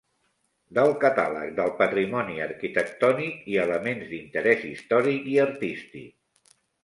Del 0.77 0.93
catàleg 1.01 1.51
del 1.59 1.73
Patrimoni 1.81 2.39
Arquitectònic 2.45 3.45
i 3.55 3.59
Elements 3.65 4.09
d'Interès 4.15 4.67
Històric 4.73 5.31
i 5.35 5.39
Artístic. 5.47 6.11